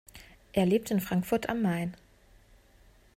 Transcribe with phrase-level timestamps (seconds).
[0.53, 1.95] Er lebt in Frankfurt am Main.